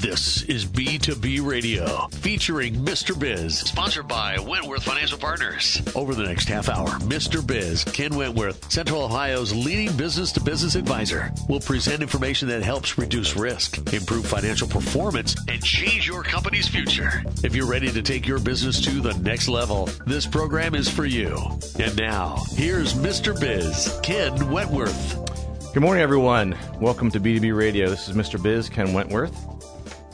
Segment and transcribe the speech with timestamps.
[0.00, 3.16] This is B2B Radio featuring Mr.
[3.16, 5.82] Biz, sponsored by Wentworth Financial Partners.
[5.94, 7.46] Over the next half hour, Mr.
[7.46, 12.96] Biz, Ken Wentworth, Central Ohio's leading business to business advisor, will present information that helps
[12.96, 17.22] reduce risk, improve financial performance, and change your company's future.
[17.44, 21.04] If you're ready to take your business to the next level, this program is for
[21.04, 21.36] you.
[21.78, 23.38] And now, here's Mr.
[23.38, 25.74] Biz, Ken Wentworth.
[25.74, 26.56] Good morning, everyone.
[26.80, 27.90] Welcome to B2B Radio.
[27.90, 28.42] This is Mr.
[28.42, 29.36] Biz, Ken Wentworth.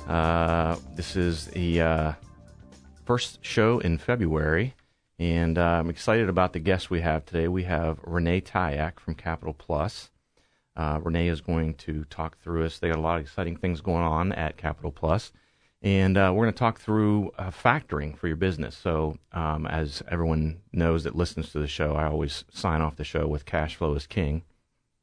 [0.06, 2.12] Uh, this is the uh,
[3.05, 4.74] first show in February,
[5.19, 7.48] and uh, I'm excited about the guests we have today.
[7.48, 10.11] We have Renee Tyack from Capital Plus.
[10.77, 12.78] Uh, Renee is going to talk through us.
[12.78, 15.33] They got a lot of exciting things going on at Capital Plus,
[15.83, 18.77] and uh, we're going to talk through factoring for your business.
[18.77, 23.02] So, um, as everyone knows that listens to the show, I always sign off the
[23.02, 24.45] show with cash flow is king,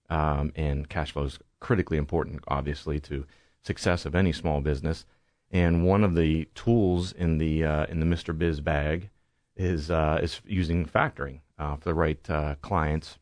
[0.09, 3.25] um, and cash flow is critically important, obviously, to
[3.64, 5.06] success of any small business.
[5.52, 8.38] And one of the tools in the uh, in the Mr.
[8.38, 9.09] Biz bag
[9.55, 13.20] is uh, is using factoring uh, for the right uh, clients.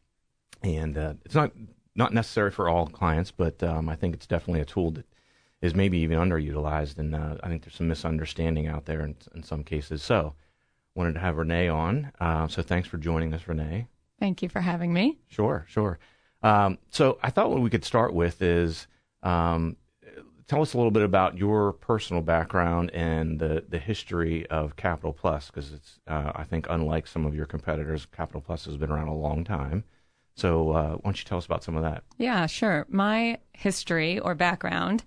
[0.64, 1.52] And uh, it's not
[1.95, 5.06] not necessary for all clients, but um, I think it's definitely a tool that
[5.61, 6.98] is maybe even underutilized.
[6.98, 10.02] And uh, I think there's some misunderstanding out there in, in some cases.
[10.02, 10.33] So
[10.95, 12.11] wanted to have Renee on.
[12.50, 13.88] so thanks for joining us, Renee.
[14.20, 15.20] Thank you for having me.
[15.28, 16.00] Sure, sure.
[16.44, 18.88] Um, so I thought what we could start with is
[19.23, 19.78] um,
[20.47, 25.14] tell us a little bit about your personal background and the, the history of Capital
[25.14, 28.92] Plus, because it's, uh, I think, unlike some of your competitors, Capital Plus has been
[28.92, 29.83] around a long time.
[30.36, 32.03] So, uh, why don't you tell us about some of that?
[32.17, 32.86] Yeah, sure.
[32.89, 35.03] My history or background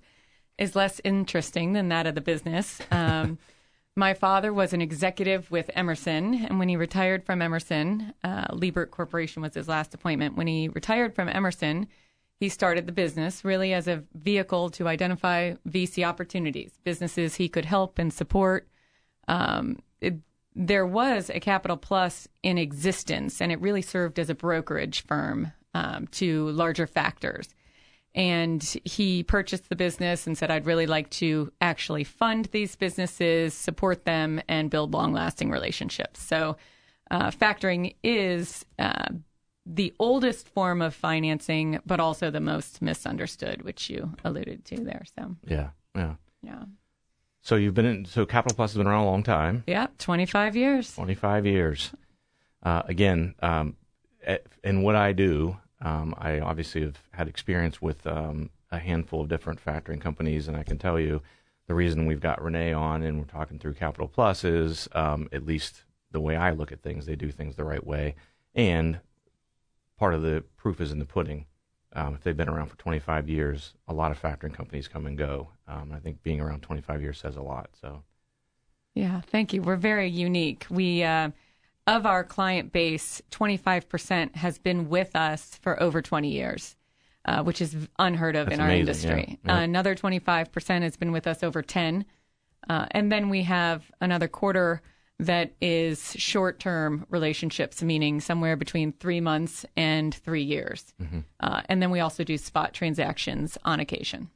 [0.58, 2.80] is less interesting than that of the business.
[2.90, 3.38] Um,
[3.96, 8.90] my father was an executive with Emerson, and when he retired from Emerson, uh, Liebert
[8.90, 10.36] Corporation was his last appointment.
[10.36, 11.86] When he retired from Emerson,
[12.44, 17.64] he started the business really as a vehicle to identify VC opportunities, businesses he could
[17.64, 18.68] help and support.
[19.28, 20.16] Um, it,
[20.54, 25.52] there was a Capital Plus in existence, and it really served as a brokerage firm
[25.72, 27.54] um, to larger factors.
[28.14, 33.54] And he purchased the business and said, I'd really like to actually fund these businesses,
[33.54, 36.22] support them, and build long lasting relationships.
[36.22, 36.58] So,
[37.10, 39.08] uh, factoring is uh,
[39.66, 45.04] the oldest form of financing, but also the most misunderstood, which you alluded to there.
[45.18, 46.64] So yeah, yeah, yeah.
[47.40, 48.04] So you've been in.
[48.04, 49.64] So Capital Plus has been around a long time.
[49.66, 50.94] Yeah, twenty five years.
[50.94, 51.90] Twenty five years.
[52.62, 53.76] Uh, again, um,
[54.62, 59.28] in what I do, um, I obviously have had experience with um, a handful of
[59.28, 61.20] different factoring companies, and I can tell you
[61.66, 65.44] the reason we've got Renee on and we're talking through Capital Plus is um, at
[65.44, 67.06] least the way I look at things.
[67.06, 68.14] They do things the right way,
[68.54, 69.00] and
[70.04, 71.46] part of the proof is in the pudding.
[71.94, 75.16] Um, if they've been around for 25 years, a lot of factoring companies come and
[75.16, 75.48] go.
[75.66, 77.70] Um, I think being around 25 years says a lot.
[77.80, 78.02] So,
[78.94, 79.62] yeah, thank you.
[79.62, 80.66] We're very unique.
[80.68, 81.30] We uh,
[81.86, 86.76] of our client base, 25% has been with us for over 20 years,
[87.24, 89.38] uh, which is unheard of That's in our amazing, industry.
[89.46, 89.52] yeah.
[89.54, 89.60] Yeah.
[89.60, 92.04] Uh, another 25% has been with us over 10,
[92.68, 94.82] uh, and then we have another quarter
[95.18, 100.92] that is short term relationships, meaning somewhere between three months and three years.
[101.00, 101.20] Mm-hmm.
[101.40, 104.30] Uh, and then we also do spot transactions on occasion.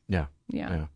[0.48, 0.86] yeah, Yeah.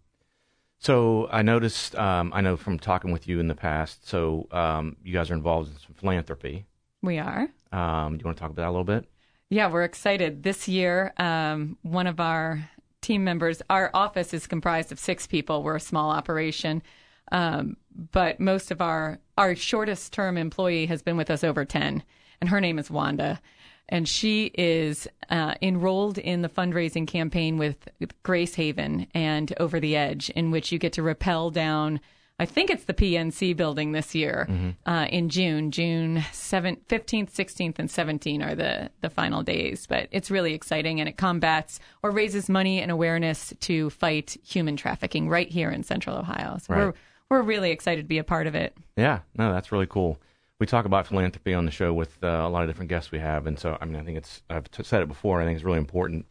[0.79, 4.09] So I noticed, um, I know from talking with you in the past.
[4.09, 6.67] So um, you guys are involved in some philanthropy.
[7.03, 7.49] We are.
[7.71, 9.07] Um, do you want to talk about that a little bit?
[9.49, 10.43] Yeah, we're excited.
[10.43, 12.69] This year, um, one of our
[13.01, 15.63] team members, our office is comprised of six people.
[15.63, 16.83] We're a small operation.
[17.31, 17.77] Um,
[18.11, 22.03] but most of our our shortest term employee has been with us over 10
[22.41, 23.41] and her name is Wanda
[23.89, 27.89] and she is uh, enrolled in the fundraising campaign with
[28.23, 32.01] Grace Haven and Over the Edge in which you get to rappel down
[32.39, 34.49] I think it's the PNC building this year
[34.85, 35.71] uh, in June.
[35.71, 39.87] June 7th, 15th, 16th, and 17th are the, the final days.
[39.87, 44.77] But it's really exciting and it combats or raises money and awareness to fight human
[44.77, 46.59] trafficking right here in Central Ohio.
[46.59, 46.85] So Right.
[46.87, 46.95] we're,
[47.33, 48.77] we're really excited to be a part of it.
[48.95, 50.21] Yeah, no, that's really cool.
[50.59, 53.21] We talk about philanthropy on the show with uh, a lot of different guests we
[53.21, 55.41] have, and so I mean, I think it's I've t- said it before.
[55.41, 56.27] I think it's really important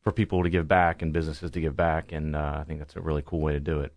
[0.00, 2.96] for people to give back and businesses to give back, and uh, I think that's
[2.96, 3.92] a really cool way to do it.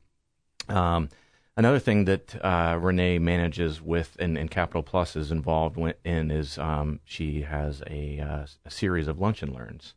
[0.68, 1.08] Um,
[1.56, 6.58] another thing that uh, Renee manages with and, and Capital Plus is involved in is
[6.58, 9.94] um, she has a, uh, a series of lunch and learns.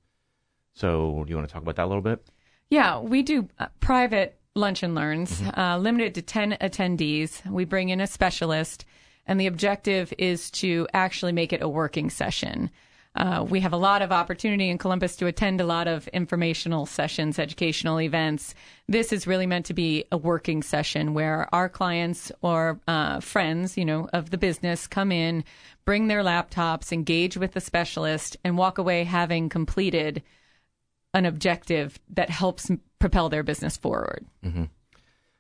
[0.75, 2.25] So, do you want to talk about that a little bit?
[2.71, 7.45] Yeah, we do uh, private lunch and learns, uh, limited to 10 attendees.
[7.51, 8.85] We bring in a specialist
[9.27, 12.71] And the objective is to actually make it a working session.
[13.15, 16.87] Uh, we have a lot of opportunity in Columbus to attend a lot of informational
[16.87, 18.55] sessions, educational events.
[18.89, 23.77] This is really meant to be a working session where our clients or uh, friends,
[23.77, 25.45] you know, of the business come in,
[25.85, 30.23] bring their laptops, engage with the specialist, and walk away having completed
[31.15, 34.27] an objective that helps propel their business forward.
[34.45, 34.65] Mm-hmm.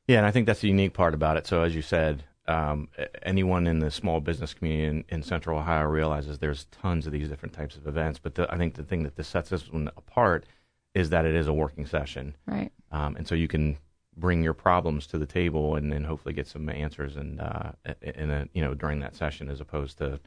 [0.08, 1.46] Yeah, and I think that's the unique part about it.
[1.46, 2.88] So, as you said, um,
[3.22, 7.28] anyone in the small business community in, in, Central Ohio realizes there's tons of these
[7.28, 8.18] different types of events.
[8.18, 10.44] But the, I think the thing that this sets this one apart
[10.92, 12.72] is that it is a working session, right?
[12.90, 13.78] Um, and so you can
[14.16, 17.72] bring your problems to the table and then hopefully get some answers and uh,
[18.02, 20.20] in a you know during that session as opposed to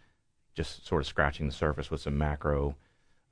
[0.55, 2.75] just sort of scratching the surface with some macro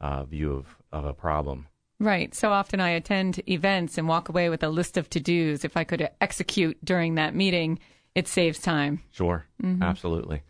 [0.02, 1.68] uh, view of, of a problem.
[2.04, 2.36] Right.
[2.36, 5.64] So often I attend events and walk away with a list of to dos.
[5.64, 7.80] If I could execute during that meeting,
[8.14, 9.02] it saves time.
[9.12, 9.82] Sure, mm-hmm.
[9.82, 10.42] absolutely.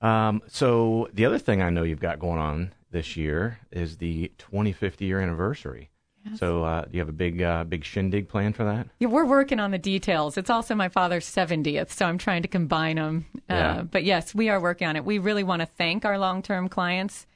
[0.00, 4.32] Um, so the other thing I know you've got going on this year is the
[4.38, 5.90] 25th year anniversary.
[6.24, 6.38] Yes.
[6.38, 8.88] So, uh, do you have a big, uh, big shindig plan for that?
[8.98, 10.36] Yeah, we're working on the details.
[10.36, 13.26] It's also my father's 70th, so I'm trying to combine them.
[13.48, 13.82] Uh, yeah.
[13.82, 15.04] But yes, we are working on it.
[15.04, 17.26] We really want to thank our long-term clients,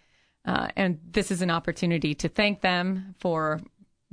[0.45, 3.61] uh, and this is an opportunity to thank them for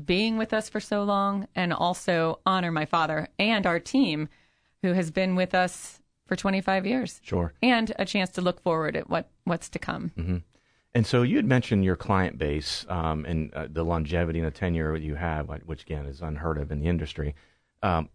[0.04, 4.30] being with us for so long, and also honor my father and our team
[4.82, 7.20] who has been with us for 25 years.
[7.24, 7.54] Sure.
[7.62, 10.12] And a chance to look forward at what, what's to come.
[10.18, 10.38] Mm-hmm.
[10.94, 14.52] And so you had mentioned your client base um, and uh, the longevity and the
[14.52, 17.36] tenure that you have, which again is unheard of in the industry.
[17.82, 18.10] Um,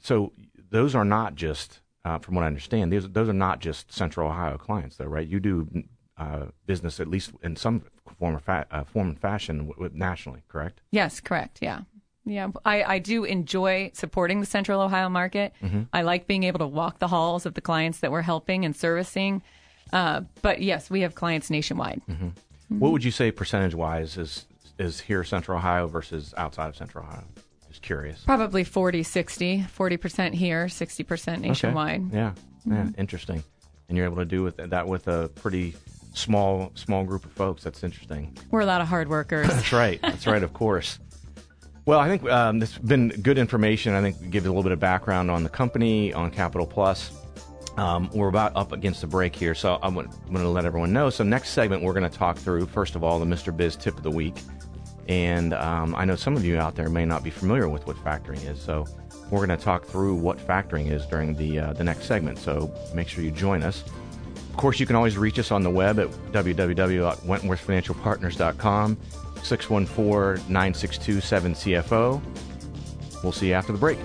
[0.00, 0.32] so
[0.70, 4.28] those are not just, uh, from what I understand, those those are not just Central
[4.28, 5.26] Ohio clients, though, right?
[5.26, 5.68] You do
[6.18, 7.82] uh, business at least in some
[8.18, 10.80] form or fa- uh, form and fashion w- w- nationally, correct?
[10.90, 11.58] Yes, correct.
[11.60, 11.82] Yeah.
[12.28, 15.52] Yeah, I, I do enjoy supporting the Central Ohio market.
[15.62, 15.82] Mm-hmm.
[15.92, 18.74] I like being able to walk the halls of the clients that we're helping and
[18.74, 19.42] servicing.
[19.92, 22.02] Uh, but yes, we have clients nationwide.
[22.08, 22.26] Mm-hmm.
[22.26, 22.78] Mm-hmm.
[22.80, 24.46] What would you say percentage wise is
[24.78, 27.22] is here Central Ohio versus outside of Central Ohio?
[27.68, 28.24] Just curious.
[28.24, 32.00] Probably 40 60, 40% here, 60% nationwide.
[32.08, 32.16] Okay.
[32.16, 32.32] Yeah.
[32.64, 33.00] Yeah, mm-hmm.
[33.00, 33.44] interesting.
[33.88, 35.76] And you're able to do with that with a pretty
[36.16, 37.62] small small group of folks.
[37.62, 38.36] That's interesting.
[38.50, 39.48] We're a lot of hard workers.
[39.48, 40.00] That's right.
[40.02, 40.98] That's right, of course.
[41.84, 43.94] Well, I think um, this has been good information.
[43.94, 47.12] I think give you a little bit of background on the company, on Capital Plus.
[47.76, 51.10] Um, we're about up against the break here, so I'm going to let everyone know.
[51.10, 53.54] So, next segment, we're going to talk through, first of all, the Mr.
[53.54, 54.36] Biz tip of the week.
[55.08, 57.96] And um, I know some of you out there may not be familiar with what
[57.96, 58.86] factoring is, so
[59.30, 62.38] we're going to talk through what factoring is during the, uh, the next segment.
[62.38, 63.84] So, make sure you join us.
[64.56, 68.96] Of course, you can always reach us on the web at www.wentworthfinancialpartners.com.
[69.42, 72.22] 614 962 7CFO.
[73.22, 73.98] We'll see you after the break.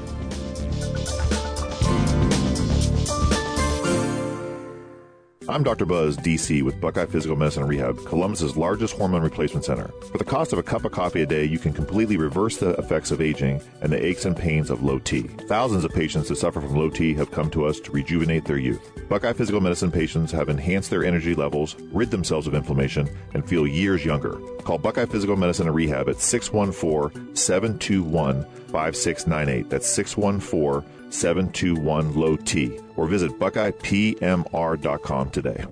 [5.51, 5.85] I'm Dr.
[5.85, 9.91] Buzz, DC, with Buckeye Physical Medicine and Rehab, Columbus's largest hormone replacement center.
[10.09, 12.69] For the cost of a cup of coffee a day, you can completely reverse the
[12.75, 15.23] effects of aging and the aches and pains of low T.
[15.49, 18.57] Thousands of patients that suffer from low T have come to us to rejuvenate their
[18.57, 18.93] youth.
[19.09, 23.67] Buckeye Physical Medicine patients have enhanced their energy levels, rid themselves of inflammation, and feel
[23.67, 24.39] years younger.
[24.63, 29.69] Call Buckeye Physical Medicine and Rehab at 614 721 5698.
[29.69, 35.65] That's 614 721 low T or visit buckeyepmr.com today.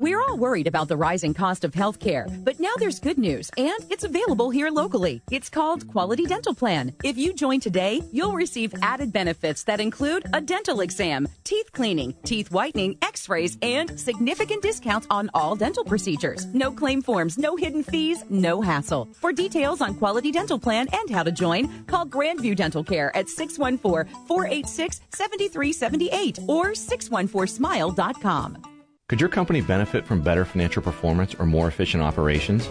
[0.00, 3.78] We're all worried about the rising cost of healthcare, but now there's good news, and
[3.90, 5.20] it's available here locally.
[5.30, 6.94] It's called Quality Dental Plan.
[7.04, 12.14] If you join today, you'll receive added benefits that include a dental exam, teeth cleaning,
[12.24, 16.46] teeth whitening, x rays, and significant discounts on all dental procedures.
[16.54, 19.06] No claim forms, no hidden fees, no hassle.
[19.20, 23.28] For details on Quality Dental Plan and how to join, call Grandview Dental Care at
[23.28, 28.69] 614 486 7378 or 614smile.com.
[29.10, 32.70] Could your company benefit from better financial performance or more efficient operations?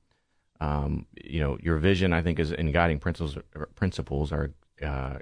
[0.60, 3.36] Um, you know, your vision, I think, is in guiding principles.
[3.74, 4.50] Principles are
[4.82, 5.18] uh,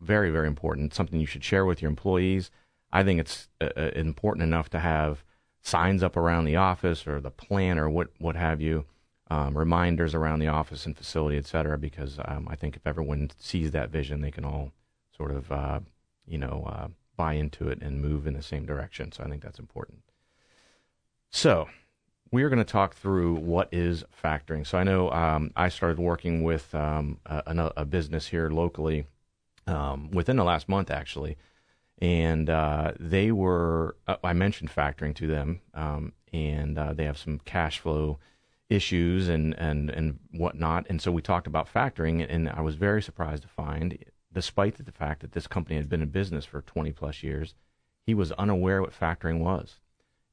[0.00, 0.94] very, very important.
[0.94, 2.50] Something you should share with your employees.
[2.92, 5.24] I think it's uh, uh, important enough to have
[5.60, 8.86] signs up around the office or the plan or what what have you,
[9.30, 11.76] um, reminders around the office and facility, et cetera.
[11.76, 14.72] Because um, I think if everyone sees that vision, they can all
[15.16, 15.80] sort of uh,
[16.28, 19.12] you know uh, buy into it and move in the same direction.
[19.12, 20.02] So I think that's important.
[21.30, 21.68] So
[22.30, 24.66] we are going to talk through what is factoring.
[24.66, 29.06] So I know um, I started working with um, a, a, business here locally
[29.66, 31.36] um, within the last month, actually,
[32.00, 33.96] and uh, they were.
[34.06, 38.18] Uh, I mentioned factoring to them, um, and uh, they have some cash flow
[38.68, 40.86] issues and and and whatnot.
[40.88, 43.98] And so we talked about factoring, and I was very surprised to find,
[44.32, 47.54] despite the fact that this company had been in business for 20 plus years,
[48.04, 49.80] he was unaware what factoring was.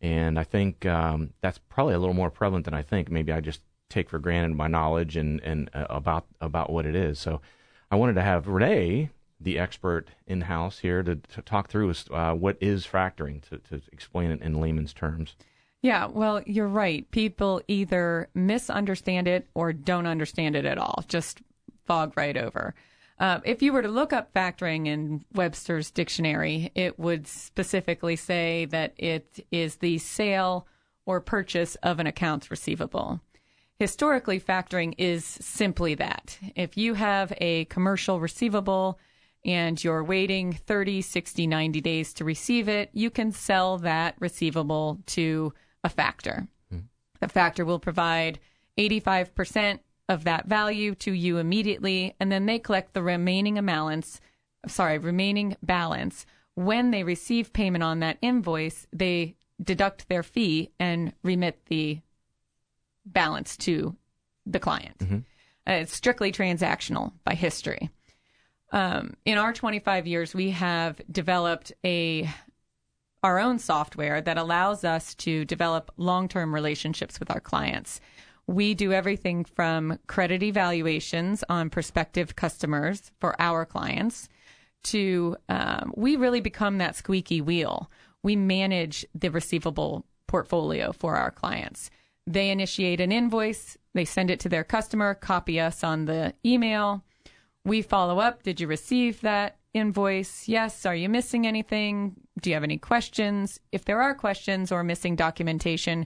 [0.01, 3.09] And I think um, that's probably a little more prevalent than I think.
[3.09, 6.95] Maybe I just take for granted my knowledge and and uh, about about what it
[6.95, 7.19] is.
[7.19, 7.41] So
[7.89, 9.09] I wanted to have Renee,
[9.39, 13.81] the expert in house here, to, to talk through uh, what is factoring to, to
[13.91, 15.35] explain it in layman's terms.
[15.81, 17.09] Yeah, well, you're right.
[17.11, 21.03] People either misunderstand it or don't understand it at all.
[21.07, 21.41] Just
[21.85, 22.73] fog right over.
[23.17, 28.65] Uh, if you were to look up factoring in Webster's dictionary, it would specifically say
[28.65, 30.67] that it is the sale
[31.05, 33.21] or purchase of an accounts receivable.
[33.79, 36.37] Historically, factoring is simply that.
[36.55, 38.99] If you have a commercial receivable
[39.43, 44.99] and you're waiting 30, 60, 90 days to receive it, you can sell that receivable
[45.07, 45.53] to
[45.83, 46.47] a factor.
[46.69, 46.79] Hmm.
[47.19, 48.39] The factor will provide
[48.77, 54.21] 85% of that value to you immediately, and then they collect the remaining balance.
[54.67, 56.25] Sorry, remaining balance.
[56.55, 61.99] When they receive payment on that invoice, they deduct their fee and remit the
[63.05, 63.95] balance to
[64.45, 64.97] the client.
[64.99, 65.17] Mm-hmm.
[65.67, 67.89] Uh, it's strictly transactional by history.
[68.71, 72.29] Um, in our 25 years, we have developed a
[73.23, 77.99] our own software that allows us to develop long-term relationships with our clients.
[78.47, 84.29] We do everything from credit evaluations on prospective customers for our clients
[84.85, 87.91] to um, we really become that squeaky wheel.
[88.23, 91.89] We manage the receivable portfolio for our clients.
[92.27, 97.03] They initiate an invoice, they send it to their customer, copy us on the email.
[97.63, 98.43] We follow up.
[98.43, 100.47] Did you receive that invoice?
[100.47, 100.85] Yes.
[100.85, 102.15] Are you missing anything?
[102.41, 103.59] Do you have any questions?
[103.71, 106.05] If there are questions or missing documentation,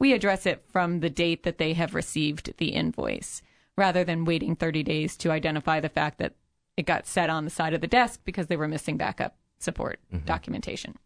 [0.00, 3.42] we address it from the date that they have received the invoice
[3.76, 6.34] rather than waiting 30 days to identify the fact that
[6.76, 10.00] it got set on the side of the desk because they were missing backup support
[10.12, 10.24] mm-hmm.
[10.24, 10.96] documentation.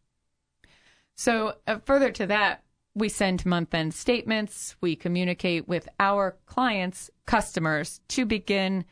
[1.16, 2.62] So, uh, further to that,
[2.94, 4.76] we send month end statements.
[4.80, 8.84] We communicate with our clients, customers to begin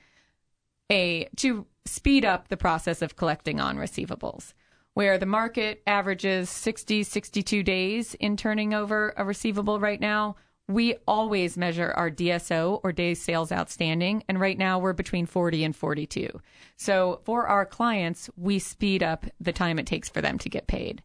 [0.90, 4.52] a, to speed up the process of collecting on receivables
[4.94, 10.36] where the market averages 60, 62 days in turning over a receivable right now.
[10.68, 14.22] We always measure our DSO or days sales outstanding.
[14.28, 16.40] And right now we're between 40 and 42.
[16.76, 20.66] So for our clients, we speed up the time it takes for them to get
[20.66, 21.02] paid.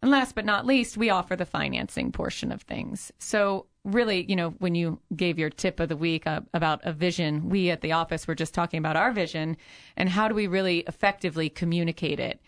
[0.00, 3.10] And last but not least, we offer the financing portion of things.
[3.18, 6.92] So really, you know, when you gave your tip of the week uh, about a
[6.92, 9.56] vision, we at the office were just talking about our vision
[9.96, 12.38] and how do we really effectively communicate it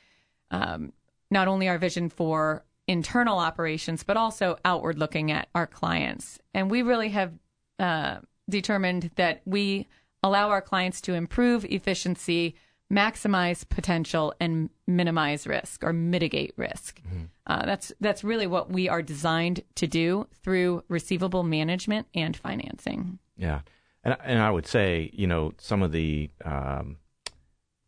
[0.51, 0.93] um,
[1.31, 6.39] not only our vision for internal operations, but also outward looking at our clients.
[6.55, 7.33] And we really have
[7.79, 9.89] uh, determined that we
[10.23, 12.55] allow our clients to improve efficiency,
[12.93, 17.01] maximize potential, and minimize risk or mitigate risk.
[17.03, 17.25] Mm-hmm.
[17.47, 23.19] Uh, that's that's really what we are designed to do through receivable management and financing.
[23.37, 23.61] Yeah,
[24.05, 26.99] and and I would say you know some of the um,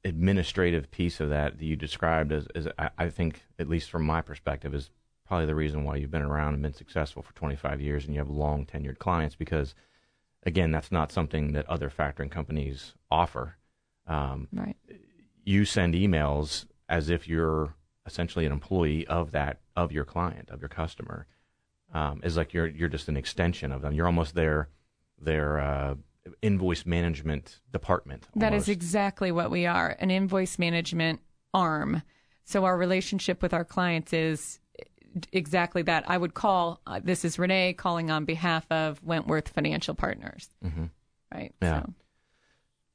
[0.08, 4.04] administrative piece of that that you described as, as I, I think, at least from
[4.04, 4.90] my perspective, is
[5.26, 8.20] probably the reason why you've been around and been successful for 25 years and you
[8.20, 9.74] have long tenured clients because,
[10.44, 13.56] again, that's not something that other factoring companies offer.
[14.06, 14.76] Um, right.
[15.44, 17.74] You send emails as if you're
[18.06, 21.26] essentially an employee of that of your client of your customer.
[21.92, 23.92] Um, is like you're you're just an extension of them.
[23.92, 24.68] You're almost their
[25.20, 25.94] their uh,
[26.42, 28.26] invoice management department.
[28.34, 31.20] That is exactly what we are an invoice management
[31.54, 32.02] arm.
[32.44, 34.60] So our relationship with our clients is
[35.32, 36.04] exactly that.
[36.08, 40.48] I would call, uh, this is Renee calling on behalf of Wentworth Financial Partners.
[40.64, 40.84] Mm-hmm.
[41.32, 41.54] Right.
[41.60, 41.82] Yeah.
[41.82, 41.92] So,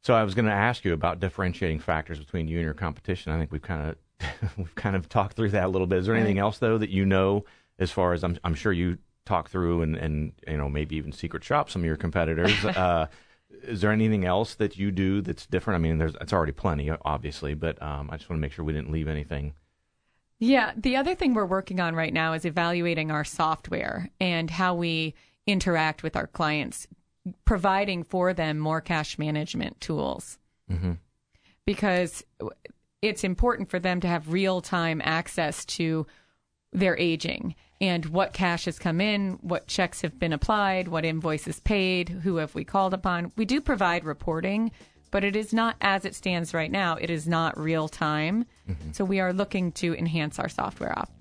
[0.01, 3.31] So I was going to ask you about differentiating factors between you and your competition.
[3.31, 3.95] I think we've kind of
[4.57, 5.99] we've kind of talked through that a little bit.
[5.99, 7.45] Is there anything else though that you know
[7.79, 11.11] as far as I'm I'm sure you talk through and and you know maybe even
[11.11, 12.65] secret shop some of your competitors.
[12.65, 13.07] uh,
[13.61, 15.75] is there anything else that you do that's different?
[15.75, 18.65] I mean, there's it's already plenty, obviously, but um, I just want to make sure
[18.65, 19.53] we didn't leave anything.
[20.39, 24.75] Yeah, the other thing we're working on right now is evaluating our software and how
[24.75, 25.13] we
[25.47, 26.87] interact with our clients,
[27.45, 30.37] providing for them more cash management tools.
[31.65, 32.25] Because
[33.01, 36.07] it's important for them to have real time access to
[36.71, 41.59] their aging and what cash has come in, what checks have been applied, what invoices
[41.59, 43.33] paid, who have we called upon.
[43.35, 44.71] We do provide reporting,
[45.11, 46.95] but it is not as it stands right now.
[46.95, 48.45] It is not real time.
[48.93, 51.11] So we are looking to enhance our software op-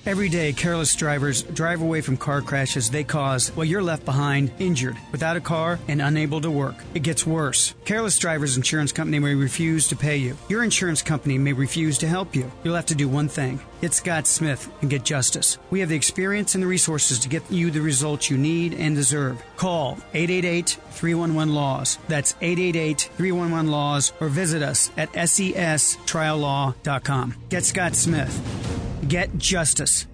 [0.05, 4.51] Every day, careless drivers drive away from car crashes they cause while you're left behind,
[4.59, 6.75] injured, without a car, and unable to work.
[6.93, 7.73] It gets worse.
[7.85, 10.35] Careless Drivers Insurance Company may refuse to pay you.
[10.49, 12.51] Your insurance company may refuse to help you.
[12.65, 15.57] You'll have to do one thing get Scott Smith and get justice.
[15.69, 18.95] We have the experience and the resources to get you the results you need and
[18.95, 19.43] deserve.
[19.57, 21.97] Call 888 311 Laws.
[22.07, 27.35] That's 888 311 Laws or visit us at sestriallaw.com.
[27.49, 28.72] Get Scott Smith.
[29.13, 30.08] Get justice.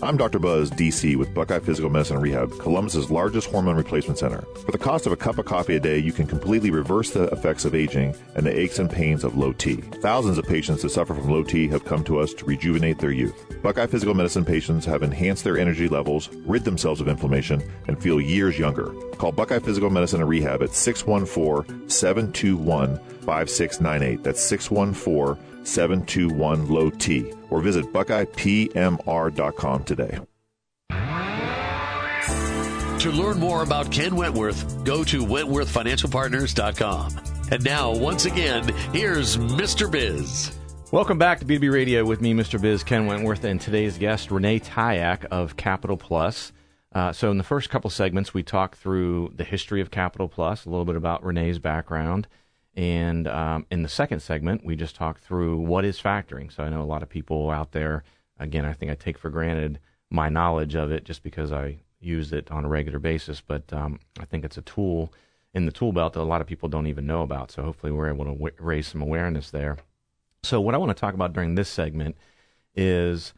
[0.00, 0.38] I'm Dr.
[0.38, 4.44] Buzz, DC, with Buckeye Physical Medicine Rehab, Columbus's largest hormone replacement center.
[4.64, 7.24] For the cost of a cup of coffee a day, you can completely reverse the
[7.32, 9.74] effects of aging and the aches and pains of low T.
[9.74, 13.10] Thousands of patients that suffer from low T have come to us to rejuvenate their
[13.10, 13.34] youth.
[13.60, 18.20] Buckeye Physical Medicine patients have enhanced their energy levels, rid themselves of inflammation, and feel
[18.20, 18.94] years younger.
[19.18, 24.22] Call Buckeye Physical Medicine and Rehab at 614 721 5698.
[24.22, 27.32] That's 614 721 low T.
[27.50, 30.18] Or visit BuckeyePMR.com today.
[33.04, 37.20] To learn more about Ken Wentworth, go to WentworthFinancialPartners.com.
[37.50, 39.90] And now, once again, here's Mr.
[39.90, 40.56] Biz.
[40.90, 42.58] Welcome back to B2B Radio with me, Mr.
[42.58, 46.52] Biz, Ken Wentworth, and today's guest, Renee Tyak of Capital Plus.
[46.94, 50.64] Uh, so, in the first couple segments, we talked through the history of Capital Plus,
[50.64, 52.26] a little bit about Renee's background.
[52.76, 56.52] And um, in the second segment, we just talked through what is factoring.
[56.52, 58.02] So, I know a lot of people out there,
[58.38, 59.78] again, I think I take for granted
[60.10, 63.40] my knowledge of it just because I use it on a regular basis.
[63.40, 65.12] But um, I think it's a tool
[65.52, 67.52] in the tool belt that a lot of people don't even know about.
[67.52, 69.78] So, hopefully, we're able to w- raise some awareness there.
[70.42, 72.16] So, what I want to talk about during this segment
[72.74, 73.34] is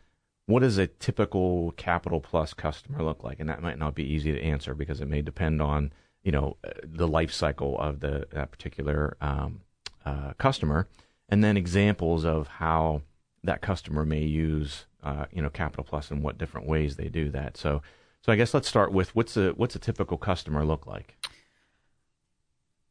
[0.46, 3.38] what does a typical Capital Plus customer look like?
[3.40, 5.92] And that might not be easy to answer because it may depend on
[6.26, 9.60] you know uh, the life cycle of the that particular um,
[10.04, 10.88] uh, customer,
[11.28, 13.02] and then examples of how
[13.44, 17.30] that customer may use, uh, you know, Capital Plus and what different ways they do
[17.30, 17.56] that.
[17.56, 17.80] So,
[18.22, 21.16] so I guess let's start with what's a what's a typical customer look like?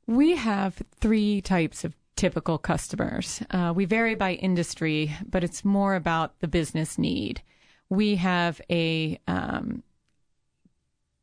[0.08, 3.44] We have three types of typical customers.
[3.52, 7.42] Uh, we vary by industry, but it's more about the business need.
[7.90, 9.84] We have a um,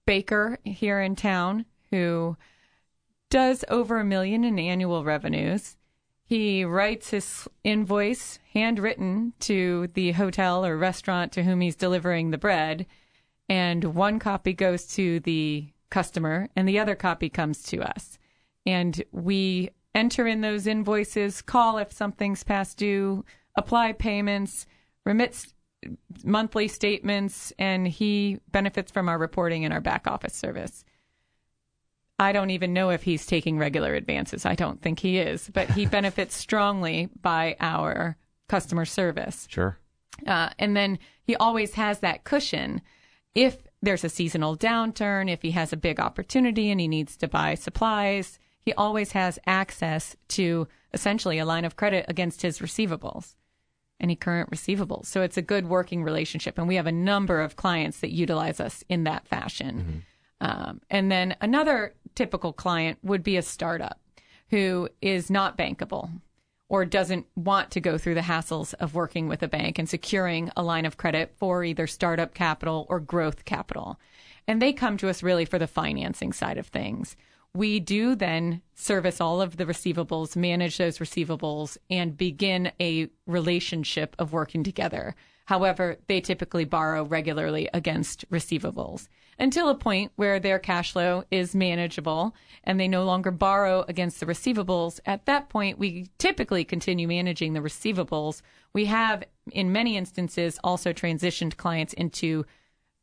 [0.05, 2.37] baker here in town who
[3.31, 5.77] does over a million in annual revenues.
[6.25, 12.39] He writes his invoice handwritten to the hotel or restaurant to whom he's delivering the
[12.39, 12.87] bread,
[13.49, 18.19] and one copy goes to the customer and the other copy comes to us.
[18.65, 23.25] And we enter in those invoices, call if something's past due,
[23.57, 24.67] apply payments,
[25.05, 25.47] remit
[26.25, 30.85] monthly statements, and he benefits from our reporting and our back office service.
[32.19, 34.47] I don't even know if he's taking regular advances.
[34.47, 38.17] I don't think he is, but he benefits strongly by our
[38.49, 39.47] customer service.
[39.51, 39.79] Sure.
[40.27, 42.81] Uh, and then he always has that cushion.
[43.35, 47.29] If there's a seasonal downturn, if he has a big opportunity and he needs to
[47.29, 53.35] buy supplies, he always has access to essentially a line of credit against his receivables,
[53.99, 55.07] any current receivables.
[55.07, 56.59] So it's a good working relationship.
[56.59, 60.05] And we have a number of clients that utilize us in that fashion.
[60.43, 60.69] Mm-hmm.
[60.69, 64.01] Um, and then another typical client would be a startup
[64.51, 66.11] who is not bankable
[66.69, 70.51] or doesn't want to go through the hassles of working with a bank and securing
[70.57, 73.99] a line of credit for either startup capital or growth capital.
[74.49, 77.17] And they come to us really for the financing side of things
[77.55, 84.17] we do then service all of the receivables, manage those receivables, and begin a relationship
[84.19, 85.15] of working together.
[85.53, 89.07] However, they typically borrow regularly against receivables
[89.39, 92.35] until a point where their cash flow is manageable
[92.65, 94.99] and they no longer borrow against the receivables.
[95.05, 98.41] At that point, we typically continue managing the receivables.
[98.73, 102.47] We have, in many instances, also transitioned clients into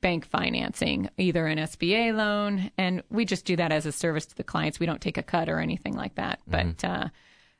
[0.01, 4.35] bank financing, either an SBA loan, and we just do that as a service to
[4.35, 4.79] the clients.
[4.79, 6.39] We don't take a cut or anything like that.
[6.49, 6.71] Mm-hmm.
[6.71, 7.09] But uh,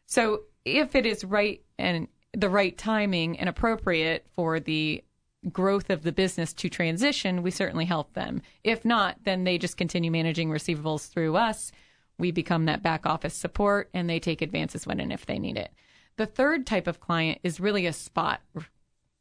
[0.08, 5.04] so if it is right and the right timing and appropriate for the
[5.52, 8.42] growth of the business to transition, we certainly help them.
[8.64, 11.72] If not, then they just continue managing receivables through us.
[12.18, 15.58] We become that back office support and they take advances when and if they need
[15.58, 15.72] it.
[16.18, 18.42] The third type of client is really a spot,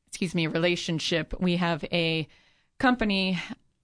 [0.09, 1.33] excuse me, relationship.
[1.39, 2.27] We have a
[2.79, 3.39] company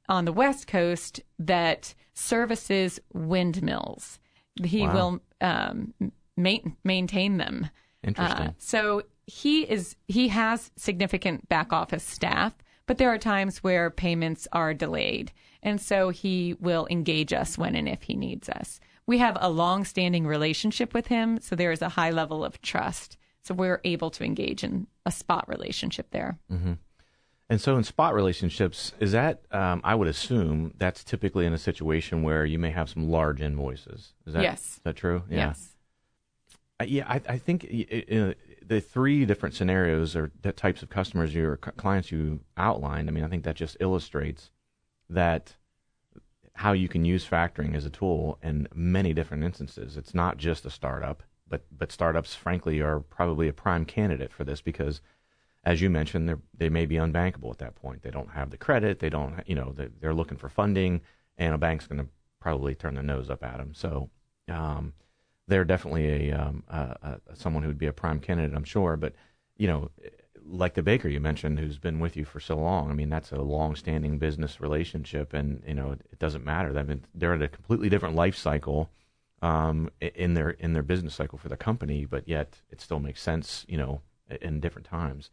[0.09, 4.19] on the West Coast that services windmills.
[4.63, 4.95] He wow.
[4.95, 5.95] will um,
[6.37, 7.71] ma- maintain them.
[8.03, 8.49] Interesting.
[8.49, 12.55] Uh, so he is he has significant back office staff,
[12.87, 15.33] but there are times where payments are delayed,
[15.63, 18.81] and so he will engage us when and if he needs us.
[19.07, 23.17] We have a long-standing relationship with him, so there is a high level of trust.
[23.43, 26.39] So we're able to engage in a spot relationship there.
[26.51, 26.75] Mm-hmm.
[27.51, 31.59] And so, in spot relationships, is that um, I would assume that's typically in a
[31.59, 34.15] situation where you may have some large invoices.
[34.27, 34.61] Is that yes?
[34.61, 35.25] Is that true?
[35.29, 35.49] Yeah.
[35.49, 35.77] Yes.
[36.81, 37.67] Uh, yeah, I, I think
[38.67, 43.09] the three different scenarios or the types of customers your clients you outlined.
[43.09, 44.51] I mean, I think that just illustrates
[45.11, 45.57] that
[46.55, 49.97] how you can use factoring as a tool in many different instances.
[49.97, 54.45] It's not just a startup, but but startups, frankly, are probably a prime candidate for
[54.45, 55.01] this because
[55.65, 58.03] as you mentioned, they may be unbankable at that point.
[58.03, 58.99] They don't have the credit.
[58.99, 61.01] They don't, you know, they, they're looking for funding,
[61.39, 63.73] and a bank's going to probably turn their nose up at them.
[63.75, 64.11] So
[64.49, 64.93] um,
[65.49, 68.97] they're definitely a, um, a, a, someone who would be a prime candidate, I'm sure.
[68.97, 69.15] But
[69.57, 69.91] you know,
[70.45, 72.91] like the baker you mentioned, who's been with you for so long.
[72.91, 76.77] I mean, that's a long-standing business relationship, and you know, it doesn't matter.
[76.79, 78.91] I mean, they're at a completely different life cycle
[79.43, 83.23] um, in their in their business cycle for the company, but yet it still makes
[83.23, 84.01] sense, you know,
[84.41, 85.31] in different times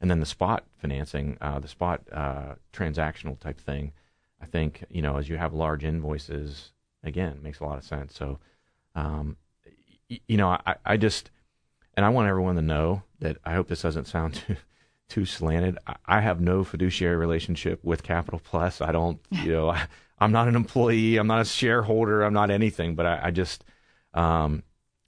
[0.00, 3.92] and then the spot financing, uh, the spot uh, transactional type thing.
[4.40, 6.72] I think you know as you have large invoices,
[7.04, 8.14] again, makes a lot of sense.
[8.14, 8.38] So,
[8.94, 9.36] um,
[10.26, 11.30] you know, I, I just
[11.96, 14.56] and I want everyone to know that I hope this doesn't sound too
[15.10, 15.76] too slanted.
[15.86, 18.80] I, I have no fiduciary relationship with Capital Plus.
[18.80, 19.86] I don't, you know, I,
[20.20, 21.16] am not an employee.
[21.16, 22.22] I'm not a shareholder.
[22.22, 22.94] I'm not anything.
[22.94, 23.64] But I, I just,
[24.14, 24.62] um,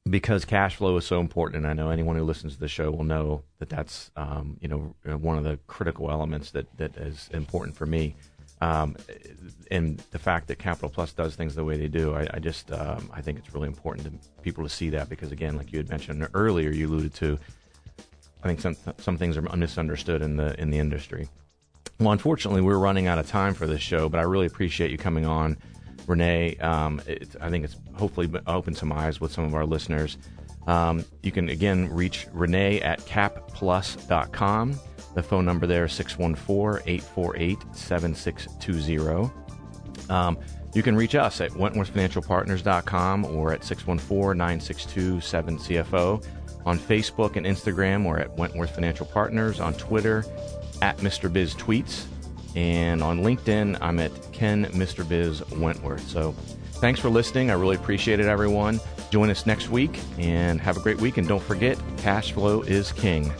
[0.09, 2.91] because cash flow is so important, and I know anyone who listens to the show
[2.91, 7.31] will know that that's um, you know one of the critical elements that that is
[7.33, 8.17] important for me.
[8.62, 8.96] Um,
[9.72, 12.70] and the fact that Capital Plus does things the way they do, I, I just
[12.70, 15.79] um, I think it's really important to people to see that because again, like you
[15.79, 17.38] had mentioned earlier, you alluded to,
[18.44, 21.29] I think some some things are misunderstood in the in the industry.
[21.98, 24.98] Well, unfortunately, we're running out of time for this show, but I really appreciate you
[24.98, 25.57] coming on
[26.07, 26.57] Renee.
[26.59, 27.01] Um,
[27.40, 30.18] I think it's hopefully opened some eyes with some of our listeners.
[30.66, 34.79] Um, you can again reach Renee at capplus.com.
[35.14, 39.31] The phone number there is 614 848 7620.
[40.09, 40.38] Um,
[40.75, 46.27] you can reach us at wentworthfinancialpartners.com or at 614 962 7CFO.
[46.64, 49.59] On Facebook and Instagram, we're at Wentworth Financial Partners.
[49.61, 50.25] On Twitter,
[50.83, 51.33] at Mr.
[51.33, 52.05] Biz Tweets.
[52.55, 55.09] And on LinkedIn, I'm at Ken Mr.
[55.09, 56.07] Biz Wentworth.
[56.07, 56.33] So
[56.75, 57.51] thanks for listening.
[57.51, 58.79] I really appreciate it, everyone.
[59.12, 61.18] Join us next week and have a great week.
[61.18, 63.31] And don't forget, cash flow is king.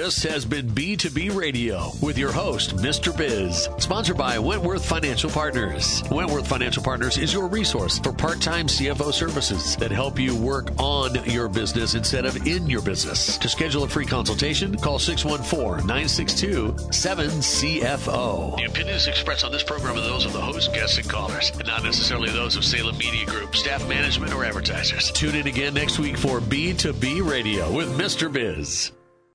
[0.00, 3.14] This has been B2B Radio with your host, Mr.
[3.14, 6.02] Biz, sponsored by Wentworth Financial Partners.
[6.10, 10.70] Wentworth Financial Partners is your resource for part time CFO services that help you work
[10.78, 13.36] on your business instead of in your business.
[13.36, 18.56] To schedule a free consultation, call 614 962 7CFO.
[18.56, 21.66] The opinions expressed on this program are those of the host, guests, and callers, and
[21.66, 25.10] not necessarily those of Salem Media Group, staff management, or advertisers.
[25.10, 28.32] Tune in again next week for B2B Radio with Mr.
[28.32, 28.92] Biz.